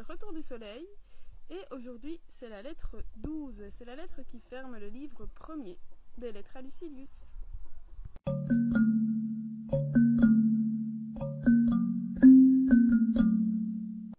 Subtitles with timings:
[0.00, 0.88] le retour du soleil.
[1.50, 3.64] Et aujourd'hui, c'est la lettre 12.
[3.70, 5.78] C'est la lettre qui ferme le livre premier
[6.16, 7.26] des lettres à Lucilius.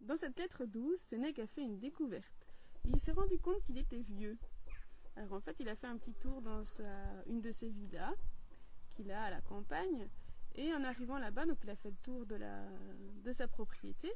[0.02, 2.53] Dans cette lettre 12, Sénèque a fait une découverte.
[2.85, 4.38] Il s'est rendu compte qu'il était vieux.
[5.16, 6.61] Alors en fait, il a fait un petit tour dans
[7.25, 8.13] une de ses villas
[8.91, 10.07] qu'il a à la campagne.
[10.53, 14.11] Et en arrivant là-bas, donc il a fait le tour de sa propriété.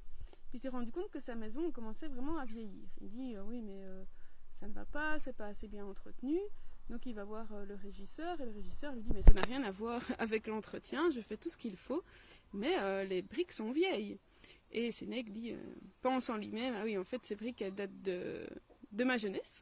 [0.55, 2.88] Il s'est rendu compte que sa maison commençait vraiment à vieillir.
[3.02, 4.05] Il dit euh, oui, mais euh,
[4.58, 6.40] ça ne va pas, c'est pas assez bien entretenu.
[6.90, 9.41] Donc il va voir euh, le régisseur et le régisseur lui dit mais ça n'a
[9.41, 12.05] rien à voir avec l'entretien, je fais tout ce qu'il faut,
[12.54, 12.73] mais
[13.04, 14.18] les briques sont vieilles.
[14.72, 15.54] Et Sénèque dit,
[16.02, 18.48] pense en lui-même, ah oui, en fait ces briques elles datent de,
[19.03, 19.62] ma jeunesse.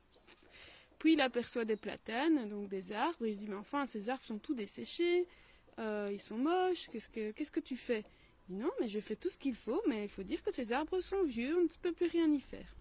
[0.99, 4.11] Puis il aperçoit des platanes, donc des arbres, et il se dit mais enfin ces
[4.11, 5.25] arbres sont tous desséchés,
[5.79, 8.03] ils sont moches, qu'est-ce que, qu'est-ce que tu fais?
[8.49, 10.99] Non, mais je fais tout ce qu'il faut, mais il faut dire que ces arbres
[10.99, 12.75] sont vieux, on ne peut plus rien y faire.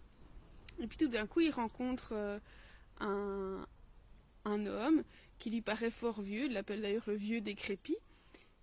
[0.81, 2.39] Et puis tout d'un coup, il rencontre euh,
[3.01, 5.05] un, homme
[5.39, 7.97] qui lui paraît fort vieux, il l'appelle d'ailleurs le vieux décrépit,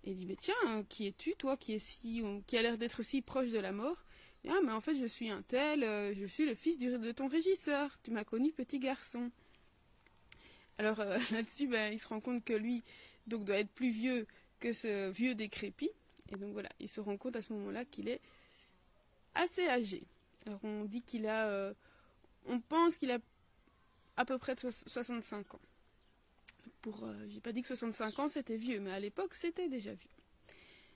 [0.04, 3.02] et il dit, mais tiens, euh, qui es-tu, toi, qui, si, qui a l'air d'être
[3.02, 4.04] si proche de la mort?
[4.48, 7.28] Ah, mais en fait, je suis un tel, euh, je suis le fils de ton
[7.28, 9.30] régisseur, tu m'as connu petit garçon.
[10.78, 10.98] Alors
[11.32, 12.82] là-dessus, ben, il se rend compte que lui
[13.26, 14.26] donc, doit être plus vieux
[14.60, 15.90] que ce vieux décrépit.
[16.30, 18.20] Et donc voilà, il se rend compte à ce moment-là qu'il est
[19.34, 20.02] assez âgé.
[20.46, 21.74] Alors on dit qu'il a, euh,
[22.46, 23.18] on pense qu'il a
[24.16, 25.60] à peu près de 65 ans.
[26.82, 29.92] Pour, euh, j'ai pas dit que 65 ans c'était vieux, mais à l'époque c'était déjà
[29.92, 30.10] vieux.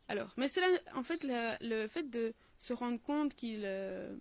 [0.09, 0.63] Alors, mais c'est
[0.95, 4.15] en fait le fait de se rendre compte qu'il euh,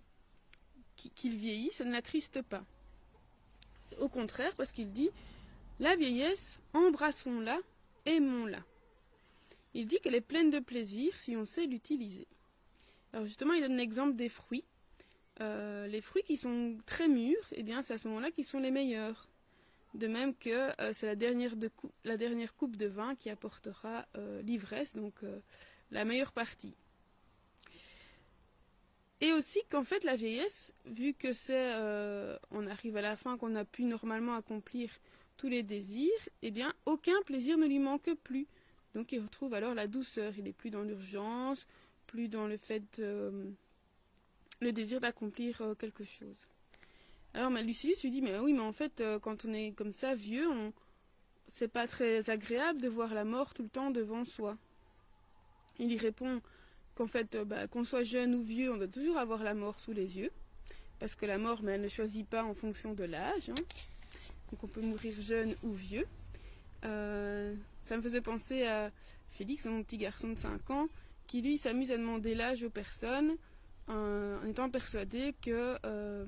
[0.96, 2.64] qu'il vieillit, ça ne l'attriste pas.
[3.98, 5.10] Au contraire, parce qu'il dit
[5.80, 7.58] la vieillesse, embrassons-la,
[8.06, 8.60] aimons-la.
[9.74, 12.26] Il dit qu'elle est pleine de plaisir si on sait l'utiliser.
[13.12, 14.64] Alors justement, il donne l'exemple des fruits.
[15.40, 18.60] Euh, les fruits qui sont très mûrs, eh bien, c'est à ce moment-là qu'ils sont
[18.60, 19.28] les meilleurs.
[19.94, 21.54] De même que euh, c'est la dernière,
[22.56, 25.14] coupe de vin qui apportera euh, l'ivresse, donc
[25.90, 26.74] la meilleure partie.
[29.20, 31.72] Et aussi qu'en fait la vieillesse, vu que c'est,
[32.50, 34.90] on arrive à la fin qu'on a pu normalement accomplir
[35.36, 36.10] tous les désirs,
[36.42, 38.46] eh bien aucun plaisir ne lui manque plus.
[38.94, 41.66] Donc il retrouve alors la douceur, il n'est plus dans l'urgence,
[42.06, 43.50] plus dans le fait, euh,
[44.60, 46.46] le désir d'accomplir euh, quelque chose.
[47.34, 50.14] Alors mais lui dit, mais oui, mais en fait, euh, quand on est comme ça,
[50.14, 50.72] vieux, on...
[51.50, 54.56] c'est pas très agréable de voir la mort tout le temps devant soi.
[55.80, 56.40] Il y répond
[56.94, 59.92] qu'en fait, bah, qu'on soit jeune ou vieux, on doit toujours avoir la mort sous
[59.92, 60.30] les yeux,
[61.00, 63.50] parce que la mort, mais elle ne choisit pas en fonction de l'âge.
[63.50, 63.54] Hein.
[64.52, 66.06] Donc on peut mourir jeune ou vieux.
[67.84, 68.90] Ça me faisait penser à
[69.28, 70.88] Félix, mon petit garçon de 5 ans,
[71.26, 73.36] qui lui s'amuse à demander l'âge aux personnes
[73.88, 76.24] en, étant persuadé que euh,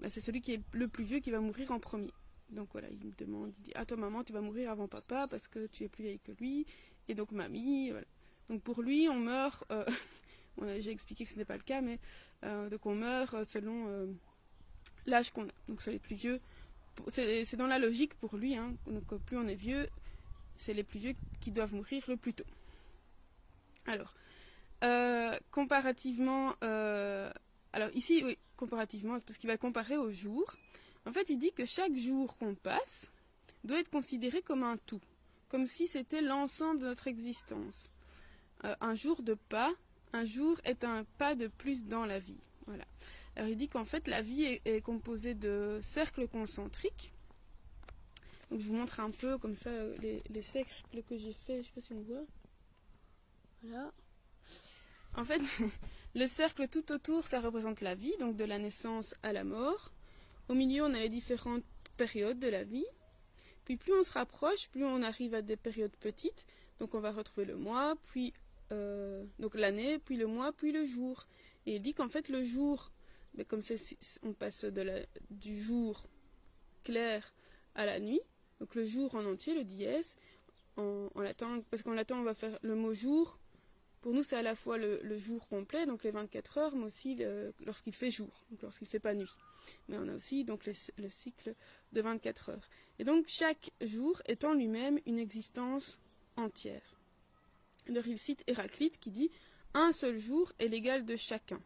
[0.00, 2.12] bah, c'est celui qui est le plus vieux qui va mourir en premier.
[2.50, 5.26] Donc voilà, il me demande, il dit Ah, toi maman, tu vas mourir avant papa
[5.30, 6.66] parce que tu es plus vieille que lui.
[7.08, 8.06] Et donc mamie, voilà.
[8.48, 9.64] Donc pour lui, on meurt.
[9.70, 9.84] Euh,
[10.80, 12.00] j'ai expliqué que ce n'est pas le cas, mais
[12.44, 14.08] euh, donc on meurt selon
[15.06, 15.52] l'âge qu'on a.
[15.68, 16.40] Donc c'est les plus vieux.
[17.08, 18.56] C'est dans la logique pour lui.
[18.56, 18.74] Hein.
[18.86, 19.88] donc plus on est vieux,
[20.56, 22.44] c'est les plus vieux qui doivent mourir le plus tôt.
[23.86, 24.14] Alors,
[24.84, 27.30] euh, comparativement, euh,
[27.72, 30.56] alors ici, oui, comparativement, parce qu'il va comparer au jour.
[31.06, 33.10] En fait, il dit que chaque jour qu'on passe
[33.64, 35.00] doit être considéré comme un tout,
[35.48, 37.90] comme si c'était l'ensemble de notre existence.
[38.64, 39.72] Euh, un jour de pas,
[40.12, 42.40] un jour est un pas de plus dans la vie.
[43.36, 47.12] Alors il dit qu'en fait la vie est composée de cercles concentriques
[48.50, 49.70] donc je vous montre un peu comme ça
[50.00, 51.62] les, cercles que j'ai fait.
[51.62, 52.24] Je sais pas si on voit.
[53.62, 53.92] Voilà.
[55.16, 55.40] En fait,
[56.14, 59.92] le cercle tout autour, ça représente la vie, donc de la naissance à la mort.
[60.48, 61.64] Au milieu, on a les différentes
[61.96, 62.86] périodes de la vie.
[63.64, 66.46] Puis plus on se rapproche, plus on arrive à des périodes petites.
[66.78, 68.32] Donc on va retrouver le mois, puis
[68.70, 71.26] euh, donc l'année, puis le mois, puis le jour.
[71.64, 72.92] Et il dit qu'en fait le jour,
[73.34, 73.62] mais comme
[74.22, 74.64] on passe
[75.30, 76.06] du jour
[76.84, 77.34] clair
[77.74, 78.20] à la nuit,
[78.60, 80.16] donc le jour en entier, le dièse,
[80.76, 83.38] en, latin, parce qu'en latin on va faire le mot jour.
[84.02, 87.18] Pour nous, c'est à la fois le, jour complet, donc les 24 heures, mais aussi
[87.64, 89.32] lorsqu'il fait jour, lorsqu'il ne fait pas nuit.
[89.88, 91.54] Mais on a aussi donc le cycle
[91.92, 92.68] de 24 heures.
[93.00, 95.98] Et donc chaque jour est en lui-même une existence
[96.36, 97.00] entière.
[97.88, 99.30] Alors il cite Héraclite qui dit
[99.74, 101.60] un seul jour est l'égal de chacun.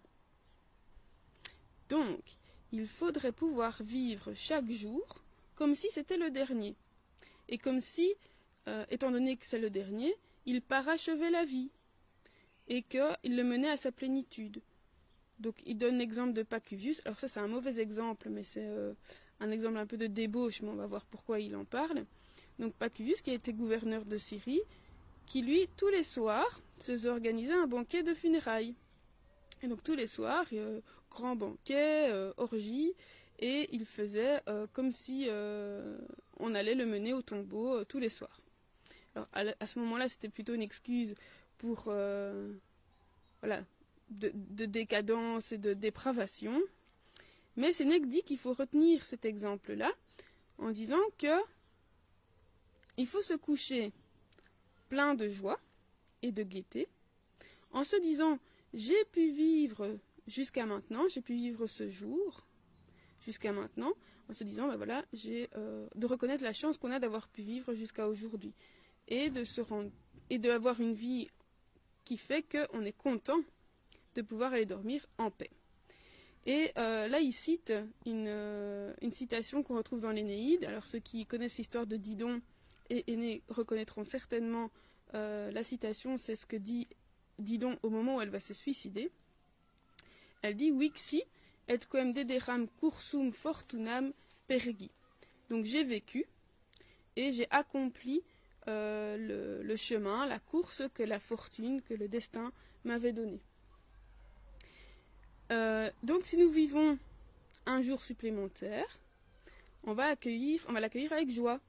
[1.89, 2.37] Donc,
[2.73, 5.25] il faudrait pouvoir vivre chaque jour
[5.61, 6.75] comme si c'était le dernier.
[7.51, 8.15] Et comme si,
[8.67, 10.11] euh, étant donné que c'est le dernier,
[10.47, 11.69] il parachevait la vie
[12.67, 14.63] et qu'il le menait à sa plénitude.
[15.39, 17.03] Donc il donne l'exemple de Pacuvius.
[17.05, 18.95] Alors ça c'est un mauvais exemple, mais c'est euh,
[19.39, 22.07] un exemple un peu de débauche, mais on va voir pourquoi il en parle.
[22.59, 24.63] Donc Pacuvius qui a été gouverneur de Syrie,
[25.27, 28.75] qui lui, tous les soirs, se organisait un banquet de funérailles.
[29.63, 30.81] Et donc tous les soirs, euh,
[31.11, 32.95] grand banquet, orgie,
[33.41, 34.41] et il faisait
[34.73, 35.29] comme si
[36.39, 38.41] on allait le mener au tombeau tous les soirs.
[39.15, 39.27] Alors
[39.59, 41.15] à, ce moment-là, c'était plutôt une excuse
[41.59, 41.85] pour
[43.41, 43.65] voilà,
[44.11, 46.61] de, décadence et de dépravation.
[47.57, 49.91] Mais Sénèque dit qu'il faut retenir cet exemple-là
[50.59, 51.27] en disant que
[52.97, 53.93] il faut se coucher
[54.89, 55.59] plein de joie
[56.23, 56.89] et de gaieté,
[57.73, 58.39] en se disant
[58.75, 62.47] j'ai pu vivre jusqu'à maintenant, j'ai pu vivre ce jour
[63.25, 63.93] jusqu'à maintenant,
[64.29, 67.43] en se disant ben voilà, j'ai euh, de reconnaître la chance qu'on a d'avoir pu
[67.43, 68.53] vivre jusqu'à aujourd'hui
[69.09, 69.91] et de se rendre
[70.31, 71.29] et d'avoir une vie
[72.05, 73.41] qui fait qu'on est content
[74.15, 75.51] de pouvoir aller dormir en paix.
[76.47, 77.71] Et euh, là, il cite
[78.07, 80.65] euh, une, citation qu'on retrouve dans l'Énéide.
[80.65, 82.41] Alors, ceux qui connaissent l'histoire de Didon
[82.89, 84.71] et Aîné reconnaîtront certainement
[85.13, 86.17] la citation.
[86.19, 86.87] C'est ce que dit
[87.41, 89.11] Didon au moment où elle va se suicider.
[90.43, 91.25] Elle dit Wixi
[91.73, 94.13] et quem dederam cursum fortunam
[94.49, 94.91] peregi.
[95.49, 96.27] Donc, j'ai vécu
[97.17, 98.23] et j'ai accompli
[98.67, 102.53] le, le chemin, la course que la fortune, que le destin
[102.85, 103.41] m'avait donnée.
[105.51, 106.99] Euh, donc si nous vivons
[107.67, 108.87] un jour supplémentaire,
[109.83, 111.61] on va l'accueillir avec joie.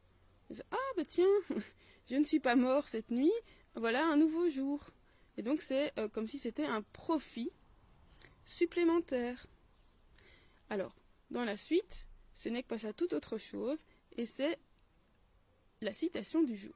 [0.72, 1.26] Ah ben tiens,
[2.10, 3.32] je ne suis pas mort cette nuit,
[3.76, 4.92] voilà un nouveau jour.
[5.38, 7.52] Et donc c'est euh, comme si c'était un profit
[8.46, 9.48] supplémentaire.
[10.72, 10.96] Alors,
[11.32, 12.08] dans la suite,
[12.38, 13.84] ce n'est passe à toute autre chose,
[14.16, 14.58] et c'est
[15.82, 16.74] la citation du jour.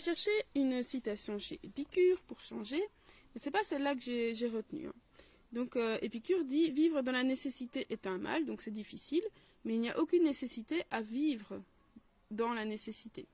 [0.00, 4.88] chercher une citation chez Épicure pour changer, mais c'est pas celle-là que j'ai retenue.
[4.88, 4.94] Hein.
[5.52, 9.22] Donc euh, Épicure dit vivre dans la nécessité est un mal, donc c'est difficile,
[9.64, 11.62] mais il n'y a aucune nécessité à vivre
[12.30, 13.26] dans la nécessité.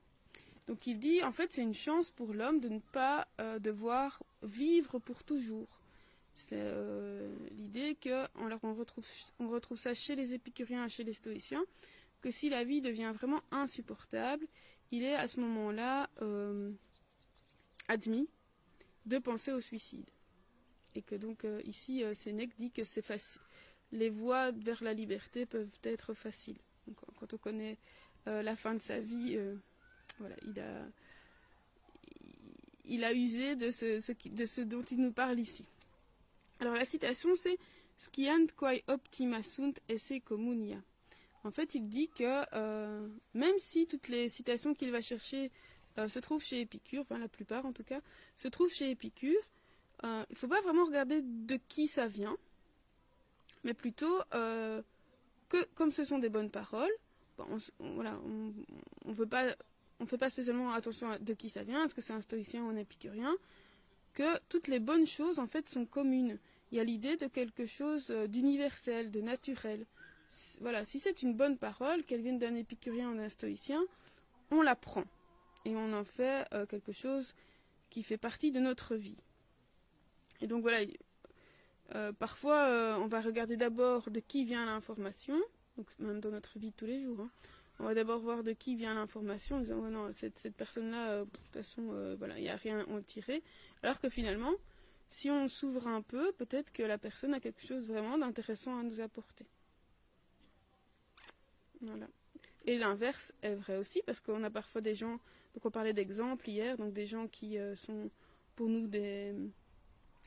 [0.67, 4.23] Donc il dit en fait c'est une chance pour l'homme de ne pas euh, devoir
[4.43, 5.81] vivre pour toujours.
[6.35, 11.65] C'est euh, l'idée qu'on on retrouve, ça chez les épicuriens et chez les stoïciens,
[12.21, 14.47] que si la vie devient vraiment insupportable,
[14.91, 16.73] il est à ce moment-là euh,
[17.89, 18.29] admis
[19.07, 20.05] de penser au suicide.
[20.95, 23.05] Et que donc ici, Sénèque dit que c'est.
[23.93, 26.59] Les voies vers la liberté peuvent être faciles.
[27.21, 27.79] quand on connaît
[28.25, 29.39] la fin de sa vie,
[30.19, 30.37] voilà,
[32.85, 35.67] il a, usé de ce, dont il nous parle ici.
[36.61, 37.59] Alors la citation c'est
[37.99, 40.83] Skiant quae optima sunt esse communia.
[41.45, 45.51] En fait, il dit que euh, même si toutes les citations qu'il va chercher
[45.97, 48.01] euh, se trouvent chez Épicure, enfin la plupart en tout cas,
[48.37, 49.41] se trouvent chez Épicure,
[50.05, 52.37] euh, il ne faut pas vraiment regarder de qui ça vient,
[53.65, 56.93] mais plutôt que comme ce sont des bonnes paroles,
[57.39, 59.47] on, on, veut pas,
[60.01, 62.63] on fait pas spécialement attention à de qui ça vient, est-ce que c'est un stoïcien
[62.65, 63.35] ou un épicurien,
[64.15, 66.39] que toutes les bonnes choses en fait sont communes.
[66.73, 69.87] Il y a l'idée de quelque chose d'universel, de naturel
[70.61, 73.83] voilà, si c'est une bonne parole, qu'elle vienne d'un épicurien ou d'un stoïcien,
[74.51, 75.05] on la prend
[75.65, 77.35] et on en fait euh, quelque chose
[77.91, 79.23] qui fait partie de notre vie.
[80.41, 80.79] Et donc voilà,
[81.95, 85.37] euh, parfois euh, on va regarder d'abord de qui vient l'information,
[85.77, 87.21] donc même dans notre vie de tous les jours.
[87.21, 87.31] Hein.
[87.79, 91.31] On va d'abord voir de qui vient l'information en disant non, cette, cette personne-là, de
[91.31, 93.43] toute façon, voilà, il n'y a rien à en tirer.
[93.83, 94.53] Alors que finalement,
[95.11, 98.83] si on s'ouvre un peu, peut-être que la personne a quelque chose vraiment d'intéressant à
[98.83, 99.47] nous apporter.
[101.81, 102.09] Voilà.
[102.65, 105.21] Et l'inverse est vrai aussi, parce qu'on a parfois des gens,
[105.55, 108.11] donc on parlait d'exemples hier, donc des gens qui euh, sont
[108.57, 109.35] pour nous des,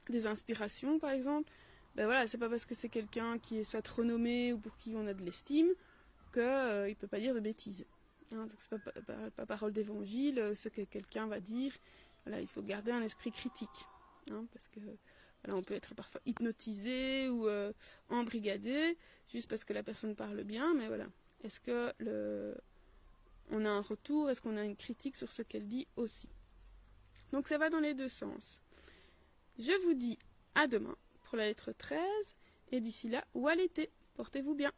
[0.10, 1.51] des inspirations, par exemple.
[1.96, 4.94] Ben voilà, c'est pas parce que c'est quelqu'un qui est soit renommé ou pour qui
[4.96, 5.70] on a de l'estime
[6.31, 7.86] qu'il euh, ne peut pas dire de bêtises.
[8.31, 11.74] Hein, c'est pas, pas, parole d'évangile, euh, ce que quelqu'un va dire.
[12.27, 13.86] Il faut garder un esprit critique,
[14.31, 14.79] hein, parce que
[15.48, 17.48] on peut être parfois hypnotisé ou
[18.09, 21.07] embrigadé juste parce que la personne parle bien, mais voilà,
[21.43, 22.55] est-ce que le...
[23.50, 24.29] on a un retour?
[24.29, 26.29] Est-ce qu'on a une critique sur ce qu'elle dit aussi?
[27.31, 28.62] Donc ça va dans les deux sens.
[29.57, 30.17] Je vous dis
[30.55, 32.00] à demain pour la lettre 13
[32.71, 33.89] et d'ici là, ou à l'été.
[34.15, 34.71] Portez-vous bien.